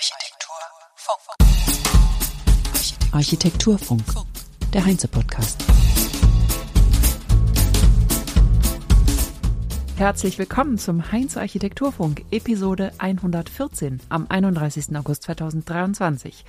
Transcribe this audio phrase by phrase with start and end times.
[0.00, 1.36] Architekturfunk.
[3.12, 4.02] Architekturfunk,
[4.72, 5.62] der Heinze-Podcast.
[9.98, 14.96] Herzlich willkommen zum Heinz Architekturfunk, Episode 114 am 31.
[14.96, 16.46] August 2023.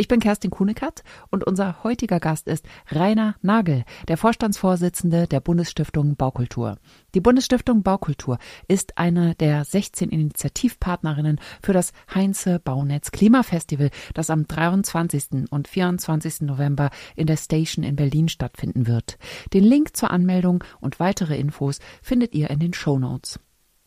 [0.00, 6.16] Ich bin Kerstin Kuhnekert und unser heutiger Gast ist Rainer Nagel, der Vorstandsvorsitzende der Bundesstiftung
[6.16, 6.78] Baukultur.
[7.14, 14.46] Die Bundesstiftung Baukultur ist eine der 16 Initiativpartnerinnen für das Heinze Baunetz Klimafestival, das am
[14.46, 15.50] 23.
[15.50, 16.40] und 24.
[16.40, 19.18] November in der Station in Berlin stattfinden wird.
[19.52, 23.38] Den Link zur Anmeldung und weitere Infos findet ihr in den Show Notes.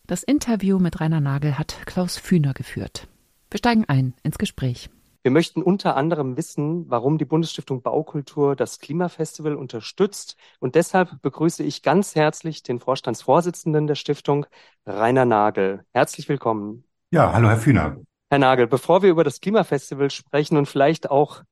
[0.06, 3.08] Das Interview mit Rainer Nagel hat Klaus Fühner geführt.
[3.50, 4.90] Wir steigen ein ins Gespräch.
[5.24, 10.36] Wir möchten unter anderem wissen, warum die Bundesstiftung Baukultur das Klimafestival unterstützt.
[10.60, 14.44] Und deshalb begrüße ich ganz herzlich den Vorstandsvorsitzenden der Stiftung,
[14.84, 15.86] Rainer Nagel.
[15.94, 16.84] Herzlich willkommen.
[17.10, 17.96] Ja, hallo, Herr Fühner.
[18.28, 21.42] Herr Nagel, bevor wir über das Klimafestival sprechen und vielleicht auch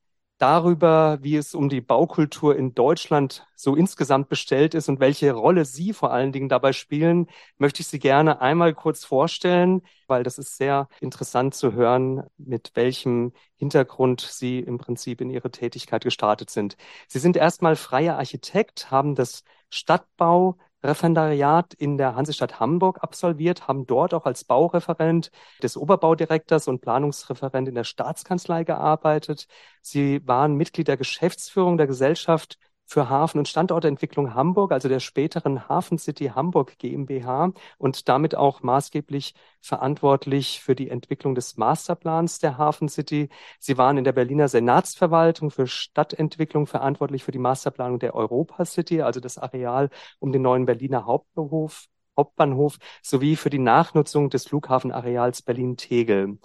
[0.43, 5.65] darüber, wie es um die Baukultur in Deutschland so insgesamt bestellt ist und welche Rolle
[5.65, 10.39] Sie vor allen Dingen dabei spielen, möchte ich Sie gerne einmal kurz vorstellen, weil das
[10.39, 16.51] ist sehr interessant zu hören, mit welchem Hintergrund Sie im Prinzip in Ihre Tätigkeit gestartet
[16.51, 16.77] sind.
[17.07, 23.87] Sie sind erstmal freier Architekt, haben das Stadtbau Referendariat in der Hansestadt Hamburg absolviert, haben
[23.87, 25.31] dort auch als Baureferent
[25.63, 29.47] des Oberbaudirektors und Planungsreferent in der Staatskanzlei gearbeitet.
[29.81, 32.59] Sie waren Mitglied der Geschäftsführung der Gesellschaft
[32.93, 38.63] für Hafen- und Standortentwicklung Hamburg, also der späteren Hafen City Hamburg GmbH und damit auch
[38.63, 43.31] maßgeblich verantwortlich für die Entwicklung des Masterplans der Hafen City.
[43.59, 49.01] Sie waren in der Berliner Senatsverwaltung für Stadtentwicklung verantwortlich für die Masterplanung der Europa City,
[49.01, 55.41] also das Areal um den neuen Berliner Hauptbahnhof, Hauptbahnhof sowie für die Nachnutzung des Flughafenareals
[55.43, 56.39] Berlin-Tegel.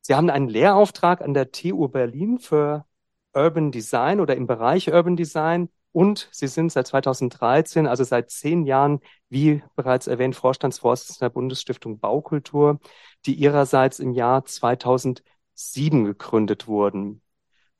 [0.00, 2.86] Sie haben einen Lehrauftrag an der TU Berlin für
[3.34, 8.64] Urban Design oder im Bereich Urban Design und Sie sind seit 2013, also seit zehn
[8.64, 12.80] Jahren, wie bereits erwähnt, Vorstandsvorsitzender der Bundesstiftung Baukultur,
[13.26, 17.22] die ihrerseits im Jahr 2007 gegründet wurden.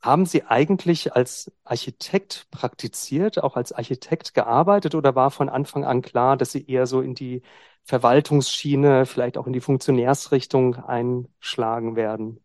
[0.01, 6.03] Haben Sie eigentlich als Architekt praktiziert, auch als Architekt gearbeitet oder war von Anfang an
[6.03, 7.43] klar, dass Sie eher so in die
[7.85, 12.41] Verwaltungsschiene, vielleicht auch in die Funktionärsrichtung einschlagen werden?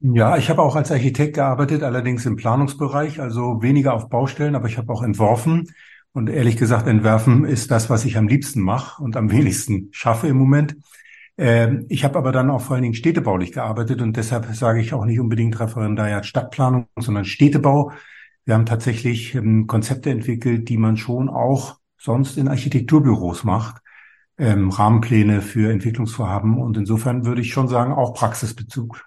[0.00, 4.68] Ja, ich habe auch als Architekt gearbeitet, allerdings im Planungsbereich, also weniger auf Baustellen, aber
[4.68, 5.70] ich habe auch entworfen.
[6.12, 10.28] Und ehrlich gesagt, entwerfen ist das, was ich am liebsten mache und am wenigsten schaffe
[10.28, 10.76] im Moment.
[11.38, 14.92] Ähm, ich habe aber dann auch vor allen Dingen städtebaulich gearbeitet und deshalb sage ich
[14.94, 17.92] auch nicht unbedingt Referendariat Stadtplanung, sondern Städtebau.
[18.44, 23.82] Wir haben tatsächlich ähm, Konzepte entwickelt, die man schon auch sonst in Architekturbüros macht.
[24.38, 29.02] Ähm, Rahmenpläne für Entwicklungsvorhaben und insofern würde ich schon sagen, auch Praxisbezug.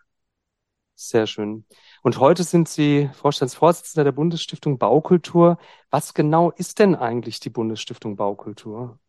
[1.02, 1.64] Sehr schön.
[2.04, 5.58] Und heute sind Sie Vorstandsvorsitzender der Bundesstiftung Baukultur.
[5.90, 9.00] Was genau ist denn eigentlich die Bundesstiftung Baukultur?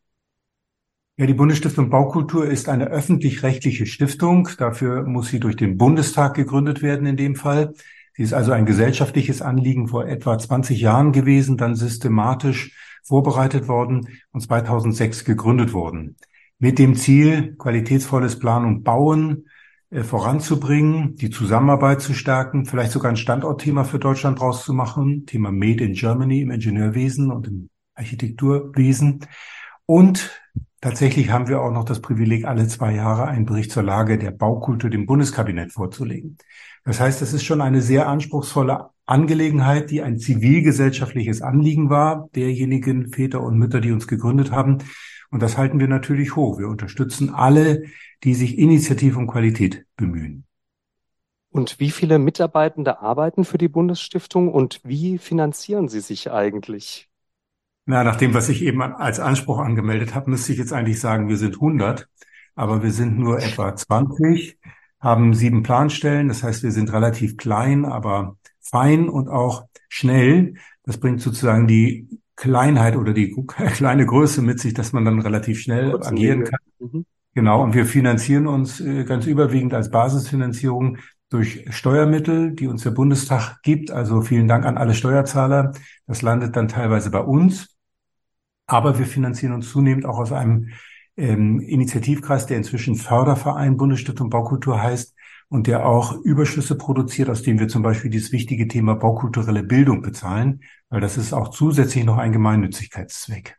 [1.16, 4.48] Ja, die Bundesstiftung Baukultur ist eine öffentlich-rechtliche Stiftung.
[4.56, 7.74] Dafür muss sie durch den Bundestag gegründet werden in dem Fall.
[8.14, 14.20] Sie ist also ein gesellschaftliches Anliegen vor etwa 20 Jahren gewesen, dann systematisch vorbereitet worden
[14.30, 16.16] und 2006 gegründet worden.
[16.60, 19.46] Mit dem Ziel, qualitätsvolles Planen und Bauen
[19.92, 25.50] voranzubringen, die Zusammenarbeit zu stärken, vielleicht sogar ein Standortthema für Deutschland draus zu machen, Thema
[25.50, 29.26] Made in Germany im Ingenieurwesen und im Architekturwesen.
[29.86, 30.40] Und
[30.80, 34.30] tatsächlich haben wir auch noch das Privileg, alle zwei Jahre einen Bericht zur Lage der
[34.30, 36.38] Baukultur dem Bundeskabinett vorzulegen.
[36.84, 43.12] Das heißt, es ist schon eine sehr anspruchsvolle Angelegenheit, die ein zivilgesellschaftliches Anliegen war, derjenigen
[43.12, 44.78] Väter und Mütter, die uns gegründet haben.
[45.30, 46.58] Und das halten wir natürlich hoch.
[46.58, 47.84] Wir unterstützen alle,
[48.24, 50.44] die sich initiativ um Qualität bemühen.
[51.50, 57.08] Und wie viele Mitarbeitende arbeiten für die Bundesstiftung und wie finanzieren Sie sich eigentlich?
[57.86, 61.28] Na, nach dem, was ich eben als Anspruch angemeldet habe, müsste ich jetzt eigentlich sagen,
[61.28, 62.08] wir sind 100,
[62.54, 64.58] aber wir sind nur etwa 20,
[65.00, 66.28] haben sieben Planstellen.
[66.28, 70.54] Das heißt, wir sind relativ klein, aber fein und auch schnell.
[70.84, 73.37] Das bringt sozusagen die Kleinheit oder die
[73.75, 76.60] kleine Größe mit sich, dass man dann relativ schnell Kurz agieren kann.
[76.78, 77.04] Mhm.
[77.34, 80.97] Genau, und wir finanzieren uns äh, ganz überwiegend als Basisfinanzierung
[81.28, 83.91] durch Steuermittel, die uns der Bundestag gibt.
[83.91, 85.72] Also vielen Dank an alle Steuerzahler.
[86.07, 87.77] Das landet dann teilweise bei uns.
[88.66, 90.71] Aber wir finanzieren uns zunehmend auch aus einem
[91.16, 95.15] ähm, Initiativkreis, der inzwischen Förderverein Bundesstiftung Baukultur heißt
[95.48, 100.01] und der auch Überschüsse produziert, aus dem wir zum Beispiel dieses wichtige Thema baukulturelle Bildung
[100.01, 103.57] bezahlen, weil das ist auch zusätzlich noch ein Gemeinnützigkeitszweck.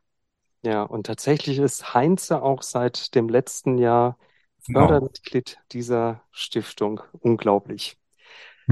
[0.64, 4.18] Ja, und tatsächlich ist Heinze auch seit dem letzten Jahr
[4.66, 4.88] genau.
[4.88, 7.02] Fördermitglied dieser Stiftung.
[7.20, 7.98] Unglaublich.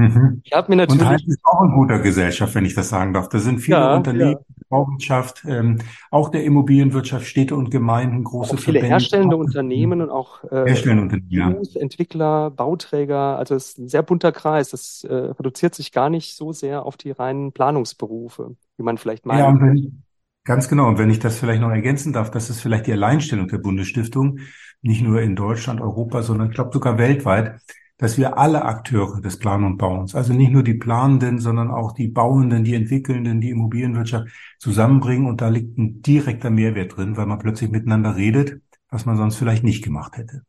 [0.00, 0.40] Mhm.
[0.44, 1.02] Ich habe mir natürlich.
[1.02, 3.28] Und Heinz ist auch in guter Gesellschaft, wenn ich das sagen darf.
[3.28, 4.38] Da sind viele ja, Unternehmen, ja.
[4.68, 5.78] Bauwirtschaft, ähm,
[6.10, 8.88] auch der Immobilienwirtschaft, Städte und Gemeinden, große auch viele Verbände.
[8.88, 11.80] herstellende Unternehmen und auch äh, herstellende Unternehmen, ja.
[11.80, 13.36] Entwickler, Bauträger.
[13.36, 14.70] Also es ist ein sehr bunter Kreis.
[14.70, 19.26] Das äh, reduziert sich gar nicht so sehr auf die reinen Planungsberufe, wie man vielleicht
[19.26, 19.40] meint.
[19.40, 20.02] Ja, wenn,
[20.44, 20.88] ganz genau.
[20.88, 24.38] Und wenn ich das vielleicht noch ergänzen darf, das ist vielleicht die Alleinstellung der Bundesstiftung,
[24.82, 27.60] nicht nur in Deutschland, Europa, sondern ich glaube sogar weltweit
[28.00, 31.92] dass wir alle Akteure des Plan- und Bauens, also nicht nur die Planenden, sondern auch
[31.92, 35.26] die Bauenden, die Entwickelnden, die Immobilienwirtschaft zusammenbringen.
[35.26, 39.36] Und da liegt ein direkter Mehrwert drin, weil man plötzlich miteinander redet, was man sonst
[39.36, 40.44] vielleicht nicht gemacht hätte.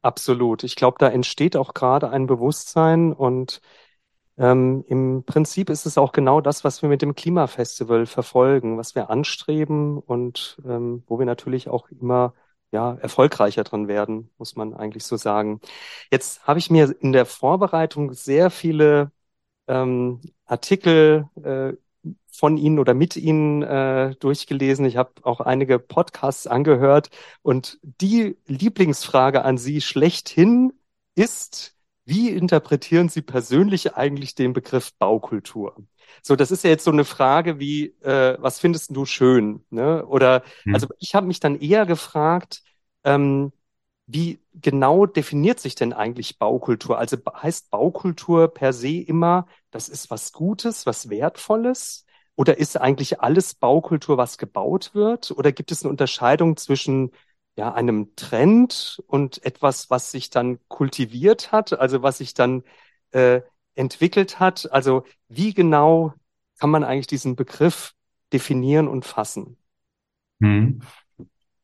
[0.00, 0.64] Absolut.
[0.64, 3.60] Ich glaube, da entsteht auch gerade ein Bewusstsein und
[4.38, 8.94] ähm, im Prinzip ist es auch genau das, was wir mit dem Klimafestival verfolgen, was
[8.94, 12.32] wir anstreben und ähm, wo wir natürlich auch immer
[12.72, 15.60] ja, erfolgreicher drin werden, muss man eigentlich so sagen.
[16.10, 19.10] Jetzt habe ich mir in der Vorbereitung sehr viele
[19.68, 21.74] ähm, Artikel äh,
[22.30, 24.84] von Ihnen oder mit Ihnen äh, durchgelesen.
[24.86, 27.10] Ich habe auch einige Podcasts angehört
[27.42, 30.72] und die Lieblingsfrage an Sie schlechthin
[31.14, 35.76] ist, wie interpretieren Sie persönlich eigentlich den Begriff Baukultur?
[36.22, 39.64] So, das ist ja jetzt so eine Frage wie, äh, was findest du schön?
[39.70, 40.04] Ne?
[40.06, 40.74] Oder hm.
[40.74, 42.62] also ich habe mich dann eher gefragt,
[43.04, 43.52] ähm,
[44.06, 46.98] wie genau definiert sich denn eigentlich Baukultur?
[46.98, 52.06] Also heißt Baukultur per se immer, das ist was Gutes, was Wertvolles?
[52.34, 55.32] Oder ist eigentlich alles Baukultur, was gebaut wird?
[55.32, 57.10] Oder gibt es eine Unterscheidung zwischen
[57.56, 62.62] ja, einem Trend und etwas, was sich dann kultiviert hat, also was sich dann
[63.10, 63.40] äh,
[63.78, 64.70] entwickelt hat?
[64.72, 66.14] Also wie genau
[66.58, 67.94] kann man eigentlich diesen Begriff
[68.32, 69.56] definieren und fassen?
[70.40, 70.80] Hm.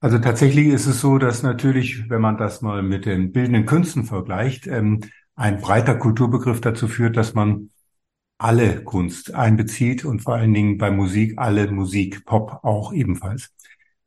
[0.00, 4.05] Also tatsächlich ist es so, dass natürlich, wenn man das mal mit den bildenden Künsten
[4.05, 5.00] vergleicht, ähm,
[5.34, 7.70] ein breiter Kulturbegriff dazu führt, dass man
[8.38, 13.52] alle Kunst einbezieht und vor allen Dingen bei Musik alle Musik, Pop auch ebenfalls.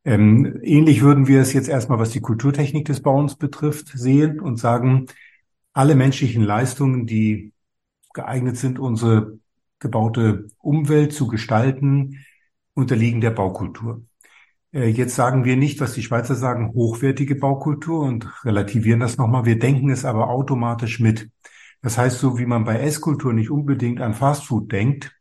[0.05, 4.57] Ähm, ähnlich würden wir es jetzt erstmal, was die Kulturtechnik des Bauens betrifft, sehen und
[4.57, 5.07] sagen,
[5.73, 7.51] alle menschlichen Leistungen, die
[8.17, 9.39] geeignet sind, unsere
[9.79, 12.25] gebaute Umwelt zu gestalten,
[12.73, 14.01] unterliegen der Baukultur.
[14.73, 19.45] Äh, jetzt sagen wir nicht, was die Schweizer sagen, hochwertige Baukultur und relativieren das nochmal.
[19.45, 21.29] Wir denken es aber automatisch mit.
[21.81, 25.17] Das heißt, so wie man bei Esskultur nicht unbedingt an Fastfood denkt,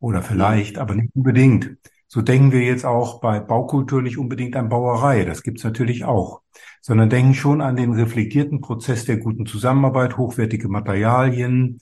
[0.00, 1.76] oder vielleicht, aber nicht unbedingt,
[2.06, 6.42] so denken wir jetzt auch bei Baukultur nicht unbedingt an Bauerei, das gibt's natürlich auch,
[6.80, 11.80] sondern denken schon an den reflektierten Prozess der guten Zusammenarbeit, hochwertige Materialien,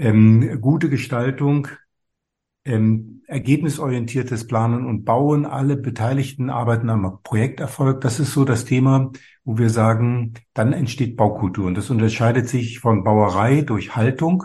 [0.00, 1.68] ähm, gute Gestaltung,
[2.64, 5.46] ähm, ergebnisorientiertes Planen und Bauen.
[5.46, 8.00] Alle Beteiligten arbeiten am Projekterfolg.
[8.00, 9.12] Das ist so das Thema,
[9.44, 11.66] wo wir sagen, dann entsteht Baukultur.
[11.66, 14.44] Und das unterscheidet sich von Bauerei durch Haltung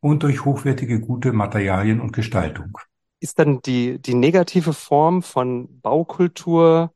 [0.00, 2.78] und durch hochwertige, gute Materialien und Gestaltung
[3.24, 6.92] ist dann die, die negative Form von Baukultur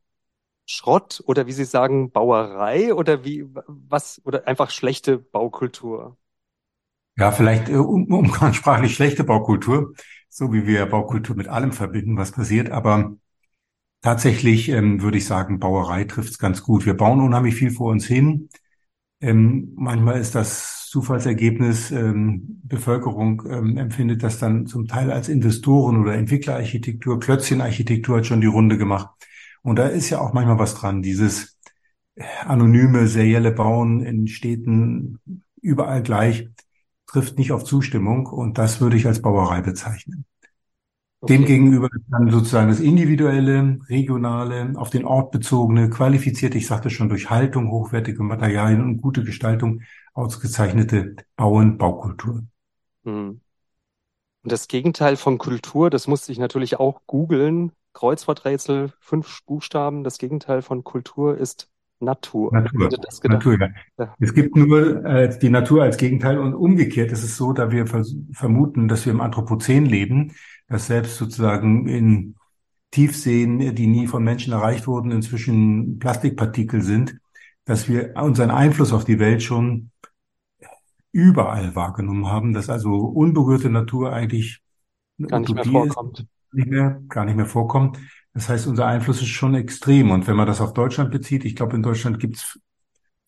[0.67, 6.19] Schrott oder wie Sie sagen, Bauerei oder wie, was, oder einfach schlechte Baukultur?
[7.19, 9.95] Ja, vielleicht äh, um, umgangssprachlich schlechte Baukultur,
[10.29, 12.71] so wie wir Baukultur mit allem verbinden, was passiert.
[12.71, 13.17] Aber
[14.03, 16.87] tatsächlich ähm, würde ich sagen, Bauerei trifft es ganz gut.
[16.87, 18.49] Wir bauen unheimlich viel vor uns hin.
[19.21, 21.91] Ähm, manchmal ist das Zufallsergebnis.
[21.91, 27.21] Ähm, Bevölkerung ähm, empfindet das dann zum Teil als Investoren- oder Entwicklerarchitektur.
[27.21, 29.11] Klötzchenarchitektur hat schon die Runde gemacht.
[29.63, 31.03] Und da ist ja auch manchmal was dran.
[31.03, 31.59] Dieses
[32.45, 35.21] anonyme, serielle Bauen in Städten
[35.61, 36.49] überall gleich
[37.09, 38.27] trifft nicht auf Zustimmung.
[38.27, 40.25] Und das würde ich als Bauerei bezeichnen.
[41.21, 41.37] Okay.
[41.37, 47.29] Demgegenüber dann sozusagen das individuelle, regionale, auf den Ort bezogene, qualifizierte, ich sagte schon, durch
[47.29, 49.83] Haltung, hochwertige Materialien und gute Gestaltung
[50.15, 52.45] ausgezeichnete Bauen, Baukultur.
[53.05, 53.41] Hm.
[54.45, 57.73] Und das Gegenteil von Kultur, das musste ich natürlich auch googeln.
[57.95, 60.05] Kreuzworträtsel, fünf Buchstaben.
[60.05, 61.69] Das Gegenteil von Kultur ist
[62.01, 62.53] Natur.
[62.53, 62.89] Natur.
[63.25, 64.15] Natur ja.
[64.21, 67.87] Es gibt nur äh, die Natur als Gegenteil und umgekehrt ist es so, da wir
[68.33, 70.33] vermuten, dass wir im Anthropozän leben,
[70.69, 72.37] dass selbst sozusagen in
[72.91, 77.19] Tiefseen, die nie von Menschen erreicht wurden, inzwischen Plastikpartikel sind,
[77.65, 79.91] dass wir unseren Einfluss auf die Welt schon
[81.13, 84.61] überall wahrgenommen haben, dass also unberührte Natur eigentlich
[85.27, 86.21] gar nicht mehr vorkommt.
[86.21, 87.99] Ist, nicht mehr, gar nicht mehr vorkommt.
[88.35, 90.11] Das heißt, unser Einfluss ist schon extrem.
[90.11, 92.59] Und wenn man das auf Deutschland bezieht, ich glaube, in Deutschland gibt's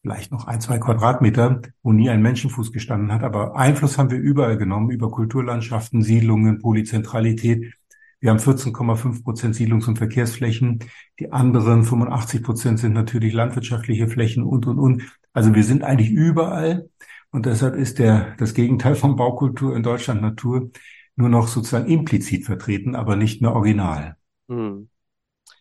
[0.03, 3.23] vielleicht noch ein, zwei Quadratmeter, wo nie ein Menschenfuß gestanden hat.
[3.23, 7.75] Aber Einfluss haben wir überall genommen, über Kulturlandschaften, Siedlungen, Polyzentralität.
[8.21, 10.81] Wir haben 14,5 Prozent Siedlungs- und Verkehrsflächen.
[11.19, 15.03] Die anderen 85 Prozent sind natürlich landwirtschaftliche Flächen und, und, und.
[15.33, 16.89] Also wir sind eigentlich überall
[17.31, 20.71] und deshalb ist der, das Gegenteil von Baukultur in Deutschland Natur
[21.17, 24.17] nur noch sozusagen implizit vertreten, aber nicht mehr original.
[24.51, 24.91] Hm.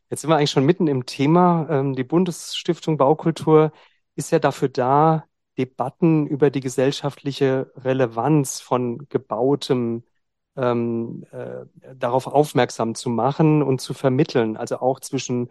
[0.09, 1.67] Jetzt sind wir eigentlich schon mitten im Thema.
[1.69, 3.71] Ähm, die Bundesstiftung Baukultur
[4.15, 5.25] ist ja dafür da,
[5.57, 10.03] Debatten über die gesellschaftliche Relevanz von gebautem
[10.57, 11.65] ähm, äh,
[11.95, 15.49] darauf aufmerksam zu machen und zu vermitteln, also auch zwischen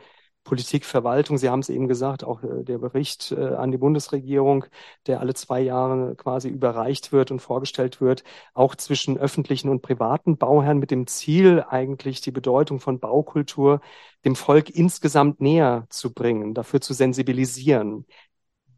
[0.48, 1.36] Politik, Verwaltung.
[1.36, 4.64] Sie haben es eben gesagt, auch äh, der Bericht äh, an die Bundesregierung,
[5.06, 8.24] der alle zwei Jahre quasi überreicht wird und vorgestellt wird,
[8.54, 13.80] auch zwischen öffentlichen und privaten Bauherren mit dem Ziel, eigentlich die Bedeutung von Baukultur
[14.24, 18.06] dem Volk insgesamt näher zu bringen, dafür zu sensibilisieren.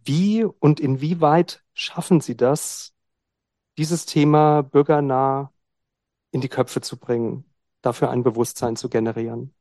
[0.05, 2.95] Wie und inwieweit schaffen Sie das,
[3.79, 5.53] dieses Thema bürgernah
[6.33, 7.45] in die Köpfe zu bringen,
[7.83, 9.55] dafür ein Bewusstsein zu generieren?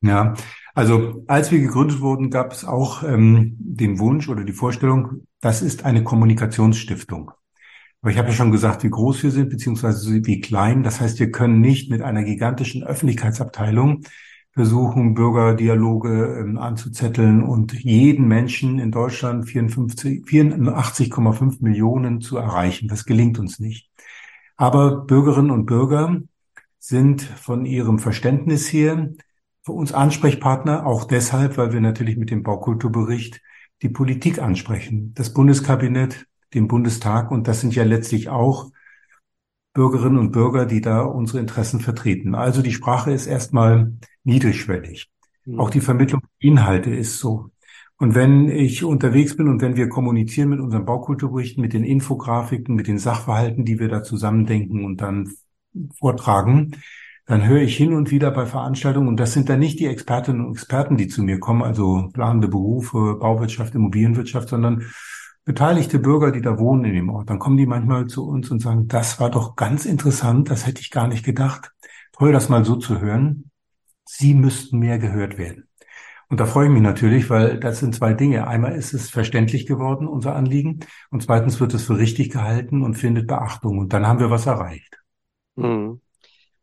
[0.00, 0.34] Ja,
[0.74, 5.60] also als wir gegründet wurden, gab es auch ähm, den Wunsch oder die Vorstellung, das
[5.60, 7.32] ist eine Kommunikationsstiftung.
[8.00, 10.84] Aber ich habe ja schon gesagt, wie groß wir sind, beziehungsweise wie klein.
[10.84, 14.04] Das heißt, wir können nicht mit einer gigantischen Öffentlichkeitsabteilung
[14.52, 22.86] versuchen, Bürgerdialoge ähm, anzuzetteln und jeden Menschen in Deutschland 84,5 Millionen zu erreichen.
[22.88, 23.90] Das gelingt uns nicht.
[24.56, 26.20] Aber Bürgerinnen und Bürger
[26.78, 29.10] sind von ihrem Verständnis her
[29.68, 33.42] für uns Ansprechpartner, auch deshalb, weil wir natürlich mit dem Baukulturbericht
[33.82, 38.70] die Politik ansprechen, das Bundeskabinett, den Bundestag und das sind ja letztlich auch
[39.74, 42.34] Bürgerinnen und Bürger, die da unsere Interessen vertreten.
[42.34, 43.92] Also die Sprache ist erstmal
[44.24, 45.10] niedrigschwellig.
[45.44, 45.60] Mhm.
[45.60, 47.50] Auch die Vermittlung der Inhalte ist so.
[47.98, 52.74] Und wenn ich unterwegs bin und wenn wir kommunizieren mit unseren Baukulturberichten, mit den Infografiken,
[52.74, 55.30] mit den Sachverhalten, die wir da zusammendenken und dann
[55.98, 56.74] vortragen,
[57.28, 60.46] dann höre ich hin und wieder bei Veranstaltungen, und das sind dann nicht die Expertinnen
[60.46, 64.86] und Experten, die zu mir kommen, also planende Berufe, Bauwirtschaft, Immobilienwirtschaft, sondern
[65.44, 67.28] beteiligte Bürger, die da wohnen in dem Ort.
[67.28, 70.80] Dann kommen die manchmal zu uns und sagen, das war doch ganz interessant, das hätte
[70.80, 71.70] ich gar nicht gedacht.
[72.12, 73.50] Toll, das mal so zu hören.
[74.06, 75.68] Sie müssten mehr gehört werden.
[76.30, 78.46] Und da freue ich mich natürlich, weil das sind zwei Dinge.
[78.46, 80.80] Einmal ist es verständlich geworden, unser Anliegen,
[81.10, 83.78] und zweitens wird es für richtig gehalten und findet Beachtung.
[83.78, 84.98] Und dann haben wir was erreicht.
[85.56, 86.00] Mhm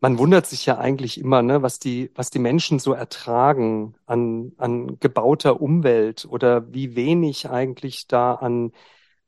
[0.05, 4.51] man wundert sich ja eigentlich immer, ne, was die, was die Menschen so ertragen an,
[4.57, 8.71] an gebauter Umwelt oder wie wenig eigentlich da an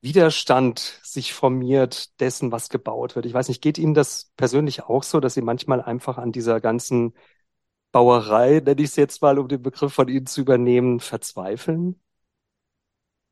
[0.01, 3.25] Widerstand sich formiert dessen, was gebaut wird.
[3.25, 6.61] Ich weiß nicht, geht Ihnen das persönlich auch so, dass Sie manchmal einfach an dieser
[6.61, 7.15] ganzen
[7.91, 11.99] Bauerei, nenne ich es jetzt mal, um den Begriff von Ihnen zu übernehmen, verzweifeln?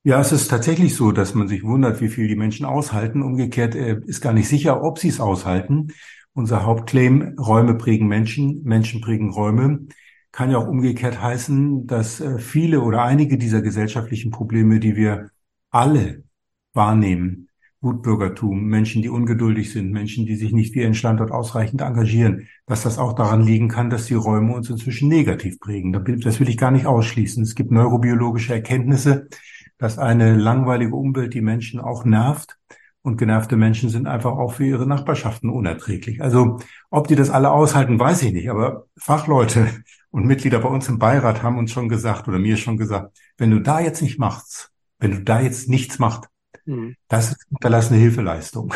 [0.01, 3.21] Ja, es ist tatsächlich so, dass man sich wundert, wie viel die Menschen aushalten.
[3.21, 5.93] Umgekehrt äh, ist gar nicht sicher, ob sie es aushalten.
[6.35, 9.87] Unser Hauptclaim, Räume prägen Menschen, Menschen prägen Räume,
[10.33, 15.29] kann ja auch umgekehrt heißen, dass äh, viele oder einige dieser gesellschaftlichen Probleme, die wir
[15.69, 16.25] alle
[16.73, 17.47] wahrnehmen,
[17.79, 22.83] Wutbürgertum, Menschen, die ungeduldig sind, Menschen, die sich nicht wie ihren Standort ausreichend engagieren, dass
[22.83, 25.93] das auch daran liegen kann, dass die Räume uns inzwischen negativ prägen.
[26.21, 27.43] Das will ich gar nicht ausschließen.
[27.43, 29.29] Es gibt neurobiologische Erkenntnisse,
[29.77, 32.57] dass eine langweilige Umwelt die Menschen auch nervt
[33.05, 36.23] und genervte Menschen sind einfach auch für ihre Nachbarschaften unerträglich.
[36.23, 36.57] Also
[36.89, 38.49] ob die das alle aushalten, weiß ich nicht.
[38.49, 39.67] Aber Fachleute
[40.09, 43.51] und Mitglieder bei uns im Beirat haben uns schon gesagt oder mir schon gesagt, wenn
[43.51, 46.29] du da jetzt nicht machst, wenn du da jetzt nichts machst,
[46.65, 46.95] mhm.
[47.07, 48.73] das ist unterlassene Hilfeleistung.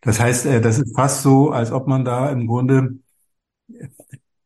[0.00, 2.98] Das heißt, äh, das ist fast so, als ob man da im Grunde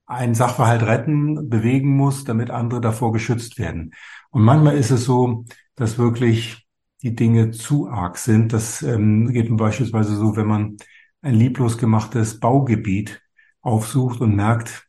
[0.06, 3.92] einen Sachverhalt retten, bewegen muss, damit andere davor geschützt werden.
[4.30, 6.65] Und manchmal ist es so, dass wirklich
[7.06, 8.52] die Dinge zu arg sind.
[8.52, 10.76] Das ähm, geht beispielsweise so, wenn man
[11.22, 13.22] ein lieblos gemachtes Baugebiet
[13.60, 14.88] aufsucht und merkt,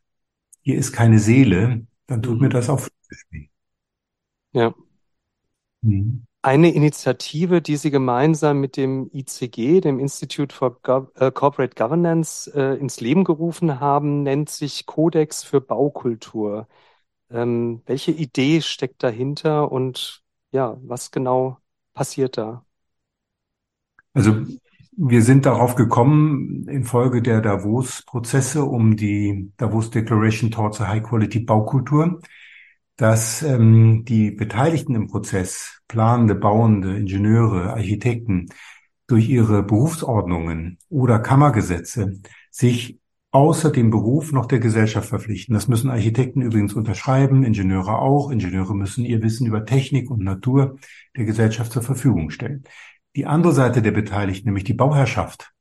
[0.62, 2.80] hier ist keine Seele, dann tut mir das auch
[3.30, 3.48] weh.
[4.52, 4.74] Ja.
[5.82, 6.24] Mhm.
[6.42, 12.50] Eine Initiative, die Sie gemeinsam mit dem ICG, dem Institute for Go äh, Corporate Governance,
[12.52, 16.66] äh, ins Leben gerufen haben, nennt sich Kodex für Baukultur.
[17.30, 20.22] Ähm, welche Idee steckt dahinter und
[20.52, 21.58] ja, was genau
[21.98, 22.64] passiert da?
[24.14, 24.44] Also
[24.96, 31.40] wir sind darauf gekommen infolge der Davos-Prozesse um die Davos Declaration Towards a High Quality
[31.40, 32.20] Baukultur,
[32.96, 38.46] dass ähm, die Beteiligten im Prozess, planende, bauende, Ingenieure, Architekten,
[39.08, 42.20] durch ihre Berufsordnungen oder Kammergesetze
[42.52, 45.54] sich außer dem Beruf noch der Gesellschaft verpflichten.
[45.54, 48.30] Das müssen Architekten übrigens unterschreiben, Ingenieure auch.
[48.30, 50.78] Ingenieure müssen ihr Wissen über Technik und Natur
[51.16, 52.64] der Gesellschaft zur Verfügung stellen.
[53.16, 55.52] Die andere Seite der Beteiligten, nämlich die Bauherrschaft,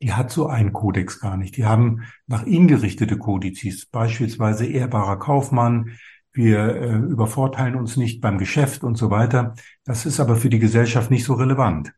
[0.00, 1.56] die hat so einen Kodex gar nicht.
[1.56, 5.98] Die haben nach ihnen gerichtete Kodizes, beispielsweise ehrbarer Kaufmann,
[6.32, 9.54] wir äh, übervorteilen uns nicht beim Geschäft und so weiter.
[9.84, 11.92] Das ist aber für die Gesellschaft nicht so relevant.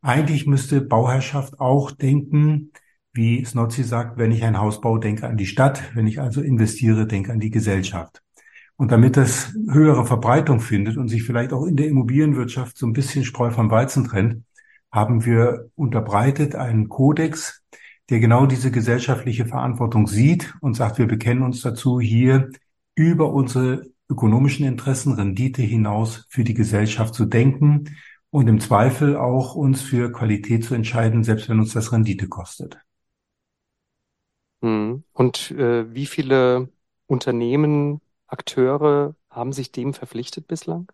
[0.00, 2.72] Eigentlich müsste Bauherrschaft auch denken,
[3.14, 5.82] wie Snozzi sagt, wenn ich ein Haus baue, denke an die Stadt.
[5.94, 8.22] Wenn ich also investiere, denke an die Gesellschaft.
[8.76, 12.92] Und damit das höhere Verbreitung findet und sich vielleicht auch in der Immobilienwirtschaft so ein
[12.92, 14.42] bisschen Spreu vom Weizen trennt,
[14.90, 17.62] haben wir unterbreitet einen Kodex,
[18.10, 22.50] der genau diese gesellschaftliche Verantwortung sieht und sagt, wir bekennen uns dazu, hier
[22.96, 27.84] über unsere ökonomischen Interessen, Rendite hinaus für die Gesellschaft zu denken
[28.30, 32.83] und im Zweifel auch uns für Qualität zu entscheiden, selbst wenn uns das Rendite kostet.
[34.64, 35.04] Hm.
[35.12, 36.70] Und äh, wie viele
[37.06, 40.90] Unternehmen, Akteure haben sich dem verpflichtet bislang?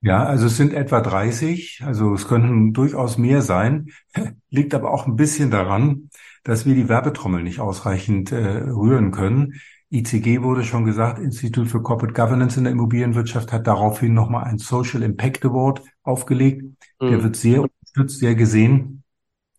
[0.00, 3.90] Ja, also es sind etwa 30, also es könnten durchaus mehr sein,
[4.50, 6.10] liegt aber auch ein bisschen daran,
[6.42, 9.60] dass wir die Werbetrommel nicht ausreichend äh, rühren können.
[9.90, 14.58] ICG wurde schon gesagt, Institut für Corporate Governance in der Immobilienwirtschaft hat daraufhin nochmal ein
[14.58, 16.62] Social Impact Award aufgelegt.
[17.00, 17.10] Mhm.
[17.10, 19.04] Der wird sehr unterstützt, sehr gesehen.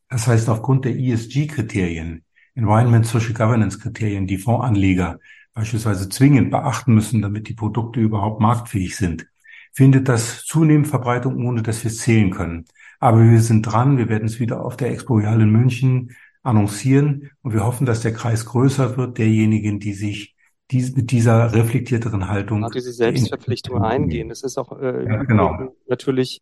[0.09, 2.23] Das heißt, aufgrund der ESG-Kriterien,
[2.59, 5.19] Environment Social Governance Kriterien, die Fondsanleger
[5.53, 9.27] beispielsweise zwingend beachten müssen, damit die Produkte überhaupt marktfähig sind,
[9.71, 12.65] findet das zunehmend Verbreitung, ohne dass wir es zählen können.
[12.99, 17.31] Aber wir sind dran, wir werden es wieder auf der Expo Real in München annoncieren
[17.41, 20.35] und wir hoffen, dass der Kreis größer wird, derjenigen, die sich
[20.71, 22.61] dies, mit dieser reflektierteren Haltung.
[22.61, 24.29] Ja, diese Selbstverpflichtung eingehen.
[24.29, 25.75] Das ist auch äh, ja, genau.
[25.87, 26.41] natürlich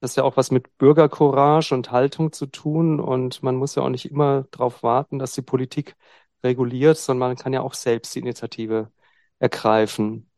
[0.00, 3.00] das ist ja auch was mit Bürgercourage und Haltung zu tun.
[3.00, 5.96] Und man muss ja auch nicht immer darauf warten, dass die Politik
[6.42, 8.90] reguliert, sondern man kann ja auch selbst die Initiative
[9.38, 10.30] ergreifen.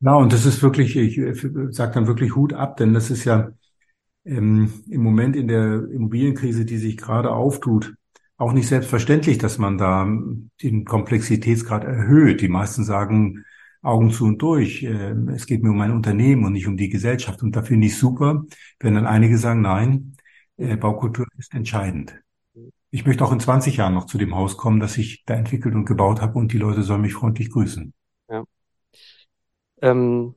[0.00, 1.16] Na, und das ist wirklich, ich
[1.70, 3.52] sage dann wirklich Hut ab, denn das ist ja
[4.24, 7.94] ähm, im Moment in der Immobilienkrise, die sich gerade auftut,
[8.36, 10.04] auch nicht selbstverständlich, dass man da
[10.62, 12.40] den Komplexitätsgrad erhöht.
[12.40, 13.44] Die meisten sagen,
[13.82, 14.82] Augen zu und durch.
[14.84, 17.42] Ähm, es geht mir um mein Unternehmen und nicht um die Gesellschaft.
[17.42, 18.44] Und da finde ich super,
[18.80, 20.16] wenn dann einige sagen, nein,
[20.56, 22.20] äh, Baukultur ist entscheidend.
[22.90, 25.74] Ich möchte auch in 20 Jahren noch zu dem Haus kommen, das ich da entwickelt
[25.74, 27.92] und gebaut habe und die Leute sollen mich freundlich grüßen.
[28.28, 28.44] Ja.
[29.80, 30.34] Ähm,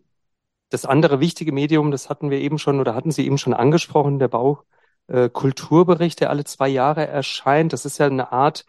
[0.69, 4.19] das andere wichtige Medium, das hatten wir eben schon oder hatten Sie eben schon angesprochen,
[4.19, 7.73] der Baukulturbericht, der alle zwei Jahre erscheint.
[7.73, 8.65] Das ist ja eine Art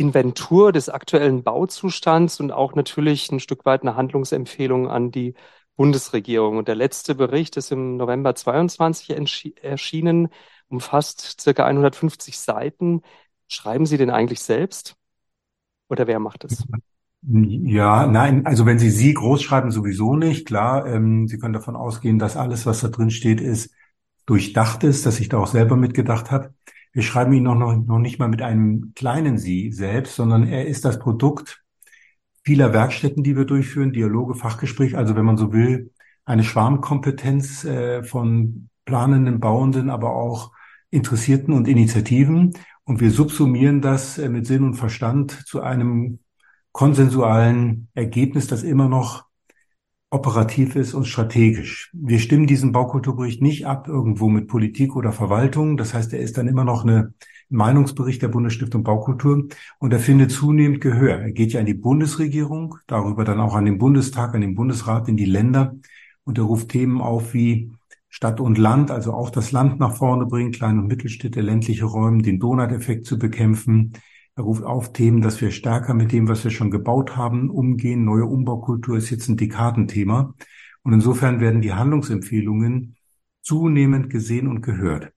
[0.00, 5.34] Inventur des aktuellen Bauzustands und auch natürlich ein Stück weit eine Handlungsempfehlung an die
[5.76, 6.56] Bundesregierung.
[6.56, 10.28] Und der letzte Bericht ist im November 22 erschienen,
[10.68, 13.02] umfasst circa 150 Seiten.
[13.46, 14.96] Schreiben Sie den eigentlich selbst?
[15.88, 16.64] Oder wer macht es?
[17.22, 20.46] Ja, nein, also wenn Sie Sie groß schreiben, sowieso nicht.
[20.46, 23.74] Klar, ähm, Sie können davon ausgehen, dass alles, was da drin steht, ist
[24.24, 26.54] durchdacht ist, dass ich da auch selber mitgedacht habe.
[26.92, 30.66] Wir schreiben ihn noch, noch, noch nicht mal mit einem kleinen Sie selbst, sondern er
[30.66, 31.62] ist das Produkt
[32.42, 35.92] vieler Werkstätten, die wir durchführen, Dialoge, Fachgespräch, also wenn man so will,
[36.24, 40.52] eine Schwarmkompetenz äh, von planenden, Bauenden, aber auch
[40.90, 42.54] Interessierten und Initiativen.
[42.84, 46.20] Und wir subsumieren das äh, mit Sinn und Verstand zu einem
[46.72, 49.24] konsensualen Ergebnis, das immer noch
[50.10, 51.90] operativ ist und strategisch.
[51.92, 55.76] Wir stimmen diesen Baukulturbericht nicht ab irgendwo mit Politik oder Verwaltung.
[55.76, 57.14] Das heißt, er ist dann immer noch eine
[57.48, 59.44] Meinungsbericht der Bundesstiftung Baukultur
[59.78, 61.20] und er findet zunehmend Gehör.
[61.20, 65.08] Er geht ja an die Bundesregierung, darüber dann auch an den Bundestag, an den Bundesrat,
[65.08, 65.76] in die Länder
[66.24, 67.72] und er ruft Themen auf wie
[68.08, 72.22] Stadt und Land, also auch das Land nach vorne bringen, Klein- und Mittelstädte, ländliche Räume,
[72.22, 73.92] den Donut-Effekt zu bekämpfen,
[74.40, 78.06] er ruft auf Themen, dass wir stärker mit dem, was wir schon gebaut haben, umgehen.
[78.06, 80.34] Neue Umbaukultur ist jetzt ein Dekadenthema.
[80.82, 82.96] Und insofern werden die Handlungsempfehlungen
[83.42, 85.12] zunehmend gesehen und gehört.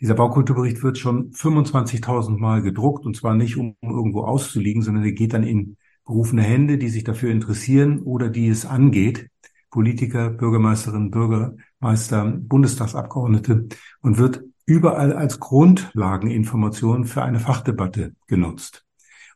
[0.00, 5.12] Dieser Baukulturbericht wird schon 25.000 Mal gedruckt und zwar nicht, um irgendwo auszuliegen, sondern er
[5.12, 9.30] geht dann in berufene Hände, die sich dafür interessieren oder die es angeht.
[9.68, 13.66] Politiker, Bürgermeisterinnen, Bürgermeister, Bundestagsabgeordnete
[14.00, 18.86] und wird überall als Grundlageninformation für eine Fachdebatte genutzt.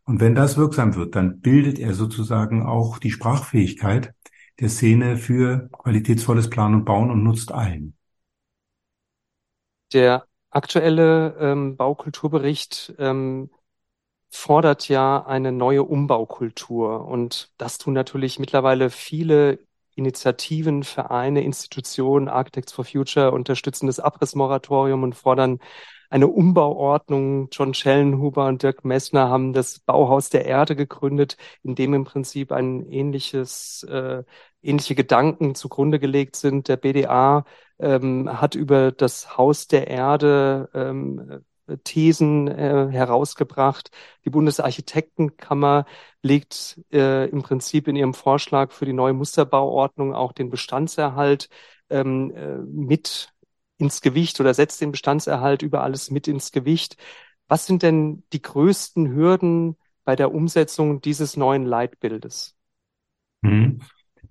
[0.04, 4.14] Und wenn das wirksam wird, dann bildet er sozusagen auch die Sprachfähigkeit
[4.60, 7.96] der Szene für qualitätsvolles Planen und Bauen und nutzt allen.
[9.92, 13.50] Der aktuelle ähm, Baukulturbericht ähm,
[14.30, 17.08] fordert ja eine neue Umbaukultur.
[17.08, 19.58] Und das tun natürlich mittlerweile viele
[19.94, 25.58] Initiativen, Vereine, Institutionen, Architects for Future unterstützen das Abrissmoratorium und fordern
[26.10, 27.48] eine Umbauordnung.
[27.50, 32.52] John Schellenhuber und Dirk Messner haben das Bauhaus der Erde gegründet, in dem im Prinzip
[32.52, 34.22] ein ähnliches, äh,
[34.62, 36.68] ähnliche Gedanken zugrunde gelegt sind.
[36.68, 37.44] Der BDA
[37.78, 41.44] ähm, hat über das Haus der Erde ähm,
[41.84, 43.90] Thesen äh, herausgebracht.
[44.24, 45.86] Die Bundesarchitektenkammer
[46.22, 51.48] legt äh, im Prinzip in ihrem Vorschlag für die neue Musterbauordnung auch den Bestandserhalt
[51.90, 53.32] ähm, äh, mit
[53.78, 56.96] ins Gewicht oder setzt den Bestandserhalt über alles mit ins Gewicht.
[57.48, 62.56] Was sind denn die größten Hürden bei der Umsetzung dieses neuen Leitbildes?
[63.42, 63.80] Mhm.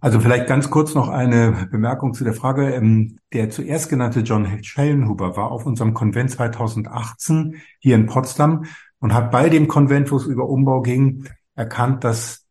[0.04, 2.74] Also vielleicht ganz kurz noch eine Bemerkung zu der Frage.
[2.74, 8.66] Ähm, der zuerst genannte John Schellenhuber war auf unserem Konvent 2018 hier in Potsdam
[9.00, 12.46] und hat bei dem Konvent, wo es über Umbau ging, erkannt, dass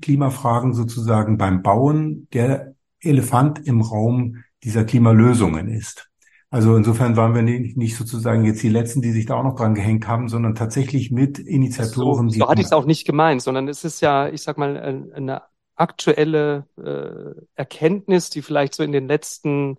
[0.00, 6.08] Klimafragen sozusagen beim Bauen der Elefant im Raum dieser Klimalösungen ist.
[6.48, 9.74] Also insofern waren wir nicht, sozusagen jetzt die Letzten, die sich da auch noch dran
[9.74, 12.30] gehängt haben, sondern tatsächlich mit Initiatoren.
[12.30, 14.78] So, so hatte ich es auch nicht gemeint, sondern es ist ja, ich sag mal,
[15.14, 15.42] eine
[15.76, 19.78] aktuelle äh, Erkenntnis, die vielleicht so in den letzten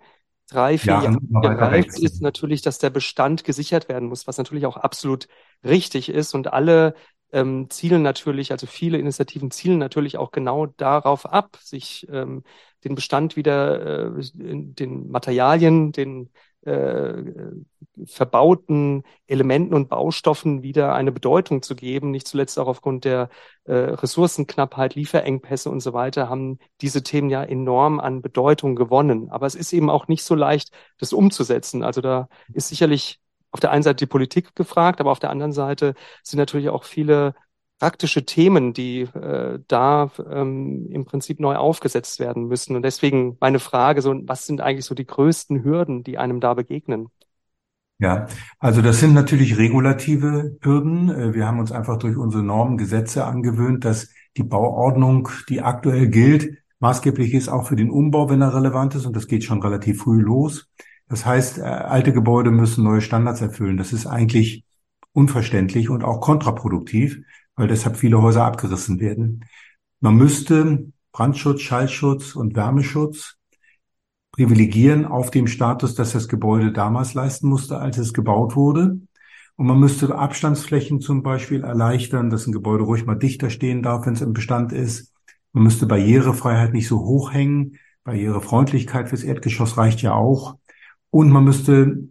[0.49, 4.77] drei, vier Jahren gereift ist, natürlich, dass der Bestand gesichert werden muss, was natürlich auch
[4.77, 5.27] absolut
[5.63, 6.35] richtig ist.
[6.35, 6.93] Und alle
[7.31, 12.43] ähm, zielen natürlich, also viele Initiativen zielen natürlich auch genau darauf ab, sich ähm,
[12.83, 16.29] den Bestand wieder, äh, den Materialien, den
[16.65, 17.23] äh,
[18.05, 22.11] verbauten Elementen und Baustoffen wieder eine Bedeutung zu geben.
[22.11, 23.29] Nicht zuletzt auch aufgrund der
[23.65, 29.29] äh, Ressourcenknappheit, Lieferengpässe und so weiter haben diese Themen ja enorm an Bedeutung gewonnen.
[29.29, 31.83] Aber es ist eben auch nicht so leicht, das umzusetzen.
[31.83, 33.19] Also da ist sicherlich
[33.51, 36.83] auf der einen Seite die Politik gefragt, aber auf der anderen Seite sind natürlich auch
[36.83, 37.35] viele
[37.79, 42.75] praktische Themen, die äh, da ähm, im Prinzip neu aufgesetzt werden müssen.
[42.75, 46.53] Und deswegen meine Frage, so, was sind eigentlich so die größten Hürden, die einem da
[46.53, 47.09] begegnen?
[47.97, 48.27] Ja,
[48.59, 51.09] also das sind natürlich regulative Hürden.
[51.09, 56.07] Äh, wir haben uns einfach durch unsere Normen, Gesetze angewöhnt, dass die Bauordnung, die aktuell
[56.07, 59.05] gilt, maßgeblich ist auch für den Umbau, wenn er relevant ist.
[59.05, 60.69] Und das geht schon relativ früh los.
[61.07, 63.77] Das heißt, äh, alte Gebäude müssen neue Standards erfüllen.
[63.77, 64.65] Das ist eigentlich
[65.15, 67.21] unverständlich und auch kontraproduktiv,
[67.55, 69.45] weil deshalb viele Häuser abgerissen werden.
[70.01, 73.37] Man müsste Brandschutz, Schallschutz und Wärmeschutz
[74.31, 78.99] privilegieren auf dem Status, dass das Gebäude damals leisten musste, als es gebaut wurde.
[79.55, 84.05] Und man müsste Abstandsflächen zum Beispiel erleichtern, dass ein Gebäude ruhig mal dichter stehen darf,
[84.05, 85.13] wenn es im Bestand ist.
[85.53, 87.77] Man müsste Barrierefreiheit nicht so hoch hängen.
[88.03, 90.57] Barrierefreundlichkeit fürs Erdgeschoss reicht ja auch.
[91.09, 92.09] Und man müsste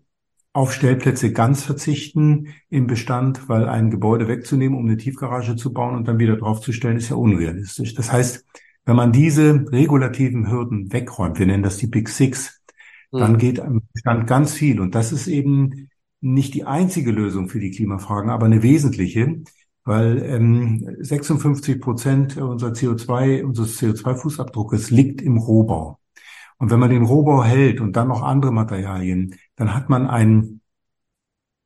[0.54, 5.96] auf Stellplätze ganz verzichten im Bestand, weil ein Gebäude wegzunehmen, um eine Tiefgarage zu bauen
[5.96, 7.94] und dann wieder draufzustellen, ist ja unrealistisch.
[7.94, 8.46] Das heißt,
[8.86, 12.62] wenn man diese regulativen Hürden wegräumt, wir nennen das die Big Six,
[13.10, 13.18] mhm.
[13.18, 14.80] dann geht am Bestand ganz viel.
[14.80, 15.90] Und das ist eben
[16.20, 19.42] nicht die einzige Lösung für die Klimafragen, aber eine wesentliche,
[19.84, 25.98] weil ähm, 56 Prozent unserer CO2, unseres CO2-Fußabdruckes liegt im Rohbau.
[26.58, 30.60] Und wenn man den Rohbau hält und dann noch andere Materialien, dann hat man einen,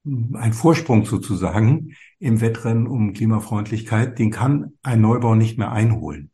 [0.05, 4.19] einen Vorsprung sozusagen im Wettrennen um Klimafreundlichkeit.
[4.19, 6.31] Den kann ein Neubau nicht mehr einholen.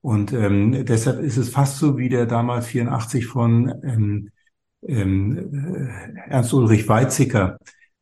[0.00, 4.30] Und ähm, deshalb ist es fast so wie der damals 84 von ähm,
[4.86, 7.58] ähm, Ernst Ulrich Weizsäcker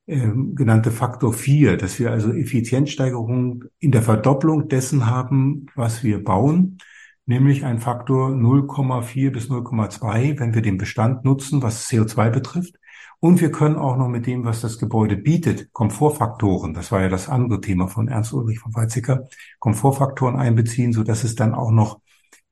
[0.09, 6.24] ähm, genannte Faktor 4, dass wir also Effizienzsteigerung in der Verdopplung dessen haben, was wir
[6.24, 6.78] bauen
[7.26, 12.76] nämlich ein Faktor 0,4 bis 0,2, wenn wir den Bestand nutzen, was CO2 betrifft.
[13.20, 17.08] Und wir können auch noch mit dem, was das Gebäude bietet, Komfortfaktoren, das war ja
[17.08, 19.28] das andere Thema von Ernst Ulrich von Weizsäcker,
[19.61, 22.00] Komfortfaktoren einbeziehen, so dass es dann auch noch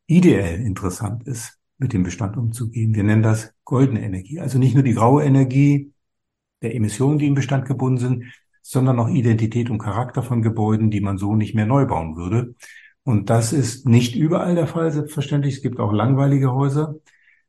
[0.07, 2.95] ideell interessant ist, mit dem Bestand umzugehen.
[2.95, 4.39] Wir nennen das goldene Energie.
[4.39, 5.93] Also nicht nur die graue Energie
[6.63, 8.25] der Emissionen, die im Bestand gebunden sind,
[8.63, 12.55] sondern auch Identität und Charakter von Gebäuden, die man so nicht mehr neu bauen würde.
[13.05, 15.57] Und das ist nicht überall der Fall, selbstverständlich.
[15.57, 16.97] Es gibt auch langweilige Häuser.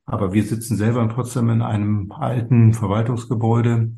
[0.06, 3.96] Aber wir sitzen selber in Potsdam in einem alten Verwaltungsgebäude,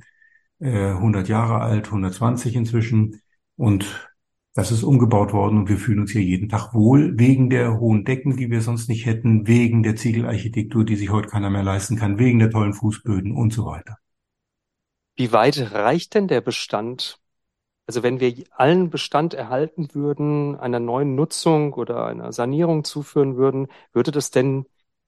[0.60, 3.22] äh, 100 Jahre alt, 120 inzwischen.
[3.56, 4.10] Und
[4.56, 8.06] das ist umgebaut worden und wir fühlen uns hier jeden Tag wohl, wegen der hohen
[8.06, 11.96] Decken, die wir sonst nicht hätten, wegen der Ziegelarchitektur, die sich heute keiner mehr leisten
[11.96, 13.98] kann, wegen der tollen Fußböden und so weiter.
[15.16, 17.20] Wie weit reicht denn der Bestand
[17.86, 23.68] also wenn wir allen Bestand erhalten würden, einer neuen Nutzung oder einer Sanierung zuführen würden,
[23.92, 24.66] würde das denn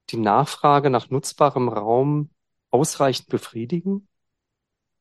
[0.09, 2.29] die Nachfrage nach nutzbarem Raum
[2.71, 4.07] ausreichend befriedigen?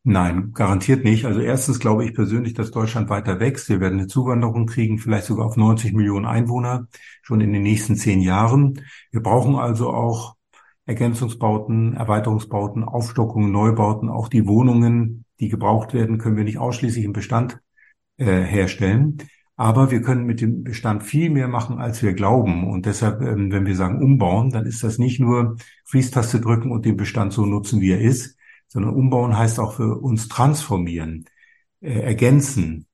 [0.07, 1.25] Nein, garantiert nicht.
[1.25, 3.71] Also erstens glaube ich persönlich, dass Deutschland weiter wächst.
[3.71, 6.89] Wir werden eine Zuwanderung kriegen, vielleicht sogar auf 90 Millionen Einwohner
[7.23, 8.81] schon in den nächsten zehn Jahren.
[9.11, 10.37] Wir brauchen also auch
[10.85, 17.13] Ergänzungsbauten, Erweiterungsbauten, Aufstockungen, Neubauten, auch die Wohnungen, die gebraucht werden, können wir nicht ausschließlich im
[17.13, 17.61] Bestand
[18.17, 19.19] äh, herstellen.
[19.57, 22.69] Aber wir können mit dem Bestand viel mehr machen, als wir glauben.
[22.69, 26.85] Und deshalb, ähm, wenn wir sagen umbauen, dann ist das nicht nur Fließtaste drücken und
[26.85, 28.37] den Bestand so nutzen, wie er ist,
[28.69, 31.27] sondern umbauen heißt auch für uns transformieren.
[31.81, 32.87] äh, ergänzen,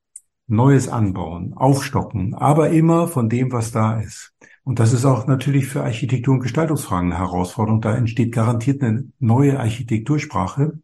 [0.46, 4.34] Neues anbauen, aufstocken, aber immer von dem, was da ist.
[4.64, 7.80] Und das ist auch natürlich für Architektur- und Gestaltungsfragen eine Herausforderung.
[7.80, 10.80] Da entsteht garantiert eine neue Architektursprache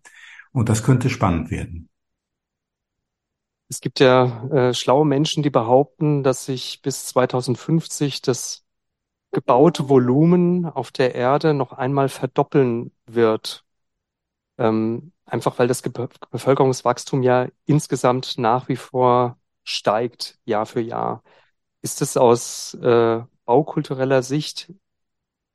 [0.56, 1.90] und das könnte spannend werden.
[3.68, 8.64] Es gibt ja äh, schlaue Menschen, die behaupten, dass sich bis 2050 das
[9.32, 13.66] gebaute Volumen auf der Erde noch einmal verdoppeln wird.
[14.56, 15.92] Ähm, einfach weil das Ge
[16.30, 21.22] Bevölkerungswachstum ja insgesamt nach wie vor steigt, Jahr für Jahr.
[21.82, 24.72] Ist es aus äh, baukultureller Sicht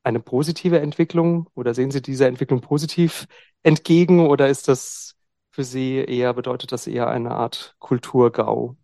[0.04, 3.28] eine positive Entwicklung oder sehen Sie dieser Entwicklung positiv
[3.64, 5.16] entgegen oder ist das
[5.52, 8.78] für Sie eher, bedeutet das eher eine Art Kulturgau?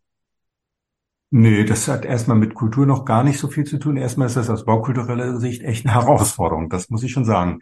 [1.30, 3.98] Nee, das hat erstmal mit Kultur noch gar nicht so viel zu tun.
[3.98, 6.70] Erstmal ist das aus baukultureller Sicht echt eine Herausforderung.
[6.70, 7.60] Das muss ich schon sagen.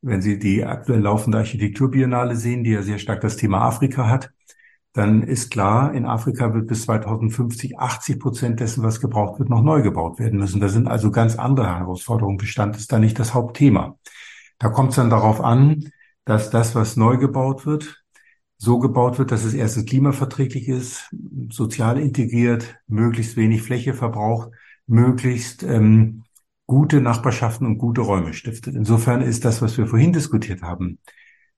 [0.00, 4.30] Wenn Sie die aktuell laufende Architekturbiennale sehen, die ja sehr stark das Thema Afrika hat,
[4.94, 9.60] dann ist klar, in Afrika wird bis 2050 80 Prozent dessen, was gebraucht wird, noch
[9.62, 10.60] neu gebaut werden müssen.
[10.60, 12.36] Da sind also ganz andere Herausforderungen.
[12.36, 13.98] Bestand ist da nicht das Hauptthema.
[14.58, 15.90] Da kommt es dann darauf an,
[16.24, 18.04] dass das, was neu gebaut wird,
[18.56, 21.12] so gebaut wird, dass es erstens klimaverträglich ist,
[21.50, 24.52] sozial integriert, möglichst wenig Fläche verbraucht,
[24.86, 26.22] möglichst ähm,
[26.66, 28.76] gute Nachbarschaften und gute Räume stiftet.
[28.76, 31.00] Insofern ist das, was wir vorhin diskutiert haben,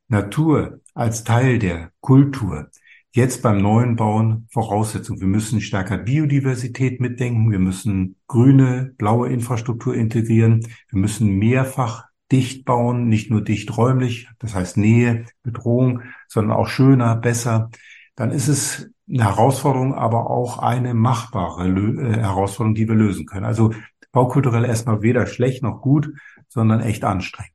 [0.09, 2.71] Natur als Teil der Kultur,
[3.13, 5.21] jetzt beim neuen Bauen Voraussetzung.
[5.21, 12.65] Wir müssen stärker Biodiversität mitdenken, wir müssen grüne, blaue Infrastruktur integrieren, wir müssen mehrfach dicht
[12.65, 17.71] bauen, nicht nur dicht räumlich, das heißt Nähe, Bedrohung, sondern auch schöner, besser,
[18.17, 23.45] dann ist es eine Herausforderung, aber auch eine machbare äh, Herausforderung, die wir lösen können.
[23.45, 23.73] Also
[24.11, 26.13] baukulturell erstmal weder schlecht noch gut,
[26.49, 27.53] sondern echt anstrengend.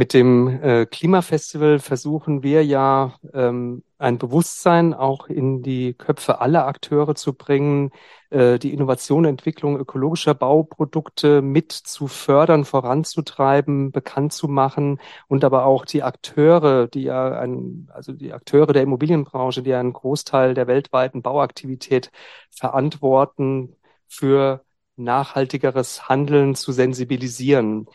[0.00, 6.66] Mit dem äh, Klimafestival versuchen wir ja ähm, ein Bewusstsein auch in die Köpfe aller
[6.66, 7.90] Akteure zu bringen,
[8.30, 15.66] äh, die Innovation, Entwicklung ökologischer Bauprodukte mit zu fördern, voranzutreiben, bekannt zu machen und aber
[15.66, 20.66] auch die Akteure, die ja ein, also die Akteure der Immobilienbranche, die einen Großteil der
[20.66, 22.10] weltweiten Bauaktivität
[22.50, 23.76] verantworten,
[24.08, 24.64] für
[24.96, 27.86] nachhaltigeres Handeln zu sensibilisieren.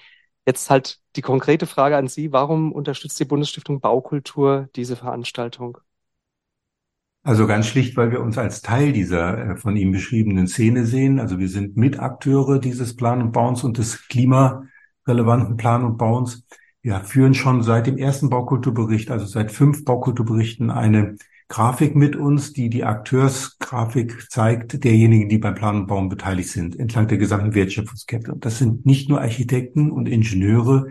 [0.46, 2.32] Jetzt halt die konkrete Frage an Sie.
[2.32, 5.80] Warum unterstützt die Bundesstiftung Baukultur diese Veranstaltung?
[7.24, 11.20] Also ganz schlicht, weil wir uns als Teil dieser äh, von ihm beschriebenen Szene sehen.
[11.20, 16.46] Also wir sind Mitakteure dieses Plan und Bauens und des klimarelevanten Plan und Bauens.
[16.84, 21.16] Wir führen schon seit dem ersten Baukulturbericht, also seit fünf Baukulturberichten, eine
[21.48, 26.80] Grafik mit uns, die die Akteursgrafik zeigt, derjenigen, die beim Plan und Bauen beteiligt sind,
[26.80, 28.34] entlang der gesamten Wertschöpfungskette.
[28.34, 30.88] Und das sind nicht nur Architekten und Ingenieure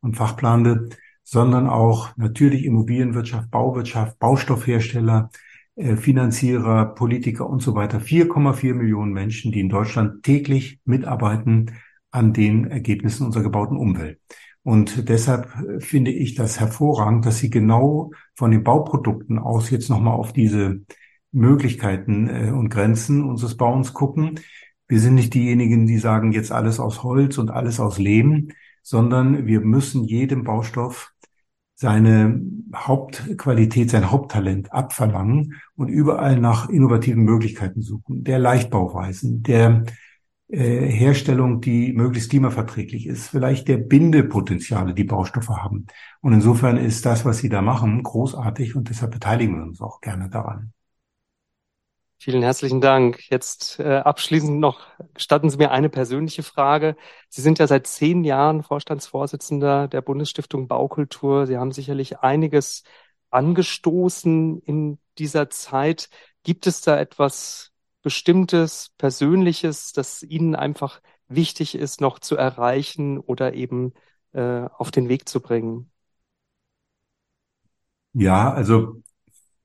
[0.00, 0.88] und Fachplanende,
[1.24, 5.30] sondern auch natürlich Immobilienwirtschaft, Bauwirtschaft, Baustoffhersteller,
[5.76, 8.00] äh, Finanzierer, Politiker und so weiter.
[8.00, 11.72] 4,4 Millionen Menschen, die in Deutschland täglich mitarbeiten
[12.10, 14.18] an den Ergebnissen unserer gebauten Umwelt.
[14.62, 19.88] Und deshalb äh, finde ich das hervorragend, dass Sie genau von den Bauprodukten aus jetzt
[19.90, 20.80] nochmal auf diese
[21.32, 24.40] Möglichkeiten äh, und Grenzen unseres Bauens gucken.
[24.86, 28.48] Wir sind nicht diejenigen, die sagen jetzt alles aus Holz und alles aus Lehm,
[28.82, 31.12] sondern wir müssen jedem Baustoff
[31.74, 32.40] seine
[32.74, 39.84] Hauptqualität, sein Haupttalent abverlangen und überall nach innovativen Möglichkeiten suchen, der Leichtbauweisen, der
[40.56, 45.86] Herstellung, die möglichst klimaverträglich ist, vielleicht der Bindepotenziale, die Baustoffe haben.
[46.22, 50.00] Und insofern ist das, was Sie da machen, großartig und deshalb beteiligen wir uns auch
[50.00, 50.72] gerne daran.
[52.20, 53.30] Vielen herzlichen Dank.
[53.30, 54.80] Jetzt äh, abschließend noch
[55.14, 56.96] gestatten Sie mir eine persönliche Frage.
[57.28, 61.46] Sie sind ja seit zehn Jahren Vorstandsvorsitzender der Bundesstiftung Baukultur.
[61.46, 62.82] Sie haben sicherlich einiges
[63.30, 66.08] angestoßen in dieser Zeit.
[66.42, 67.72] Gibt es da etwas
[68.08, 73.92] Bestimmtes, Persönliches, das Ihnen einfach wichtig ist, noch zu erreichen oder eben
[74.32, 75.90] äh, auf den Weg zu bringen?
[78.14, 79.02] Ja, also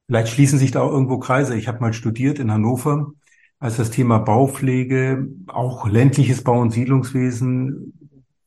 [0.07, 1.55] vielleicht schließen sich da auch irgendwo Kreise.
[1.55, 3.13] Ich habe mal studiert in Hannover,
[3.59, 7.93] als das Thema Baupflege, auch ländliches Bau- und Siedlungswesen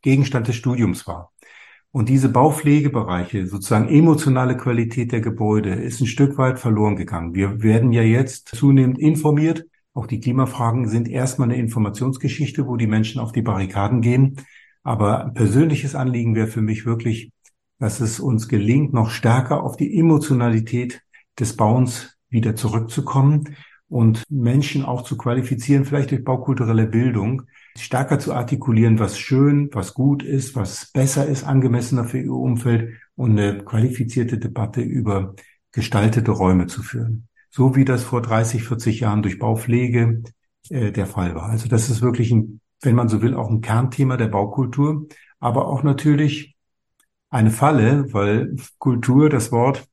[0.02, 1.32] Gegenstand des Studiums war.
[1.90, 7.34] Und diese Baupflegebereiche, sozusagen emotionale Qualität der Gebäude, ist ein Stück weit verloren gegangen.
[7.34, 9.64] Wir werden ja jetzt zunehmend informiert
[9.96, 14.36] auch die Klimafragen sind erstmal eine Informationsgeschichte, wo die Menschen auf die Barrikaden gehen.
[14.82, 17.32] Aber ein persönliches Anliegen wäre für mich wirklich,
[17.78, 21.00] dass es uns gelingt, noch stärker auf die Emotionalität
[21.38, 23.56] des Bauens wieder zurückzukommen
[23.88, 27.42] und Menschen auch zu qualifizieren, vielleicht durch baukulturelle Bildung,
[27.78, 33.00] stärker zu artikulieren, was schön, was gut ist, was besser ist, angemessener für ihr Umfeld
[33.14, 35.34] und eine qualifizierte Debatte über
[35.72, 37.28] gestaltete Räume zu führen.
[37.56, 40.22] So wie das vor 30, 40 Jahren durch Baupflege
[40.68, 41.48] äh, der Fall war.
[41.48, 45.06] Also das ist wirklich ein, wenn man so will, auch ein Kernthema der Baukultur,
[45.40, 46.54] aber auch natürlich
[47.30, 49.88] eine Falle, weil Kultur, das Wort,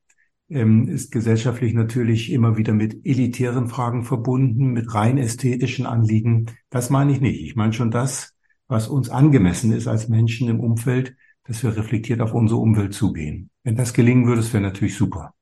[0.50, 6.48] ähm, ist gesellschaftlich natürlich immer wieder mit elitären Fragen verbunden, mit rein ästhetischen Anliegen.
[6.70, 7.40] Das meine ich nicht.
[7.44, 8.34] Ich meine schon das,
[8.68, 13.52] was uns angemessen ist als Menschen im Umfeld, dass wir reflektiert auf unsere Umwelt zugehen.
[13.64, 15.34] Wenn das gelingen würde, das wäre natürlich super.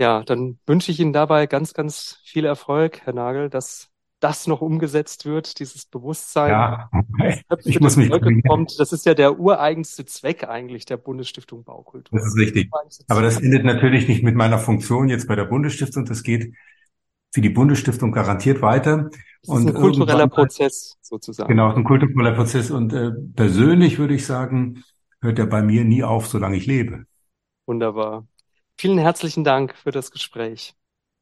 [0.00, 4.62] Ja, dann wünsche ich Ihnen dabei ganz, ganz viel Erfolg, Herr Nagel, dass das noch
[4.62, 6.50] umgesetzt wird, dieses Bewusstsein.
[6.50, 6.90] Ja,
[7.64, 8.10] ich muss mich
[8.46, 8.80] kommt.
[8.80, 12.18] Das ist ja der ureigenste Zweck eigentlich der Bundesstiftung Baukultur.
[12.18, 12.70] Das ist richtig.
[13.08, 16.06] Aber das endet natürlich nicht mit meiner Funktion jetzt bei der Bundesstiftung.
[16.06, 16.54] Das geht
[17.30, 19.10] für die Bundesstiftung garantiert weiter.
[19.42, 21.48] Das ist ein kultureller Prozess sozusagen.
[21.48, 22.70] Genau, ein kultureller Prozess.
[22.70, 24.82] Und äh, persönlich würde ich sagen,
[25.20, 27.04] hört er bei mir nie auf, solange ich lebe.
[27.66, 28.26] Wunderbar.
[28.80, 30.74] Vielen herzlichen Dank für das Gespräch.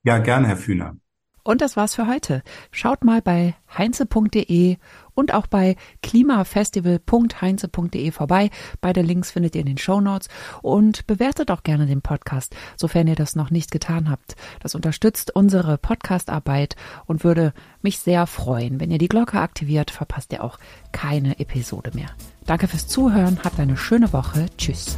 [0.04, 0.94] Ja, gern, Herr Fühner.
[1.42, 2.44] Und das war's für heute.
[2.70, 4.76] Schaut mal bei heinze.de
[5.14, 8.50] und auch bei klimafestival.heinze.de vorbei.
[8.80, 10.28] Beide Links findet ihr in den Show Notes
[10.62, 14.36] und bewertet auch gerne den Podcast, sofern ihr das noch nicht getan habt.
[14.60, 18.78] Das unterstützt unsere Podcastarbeit und würde mich sehr freuen.
[18.78, 20.60] Wenn ihr die Glocke aktiviert, verpasst ihr auch
[20.92, 22.10] keine Episode mehr.
[22.46, 24.46] Danke fürs Zuhören, habt eine schöne Woche.
[24.58, 24.96] Tschüss.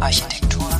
[0.00, 0.79] Architektur.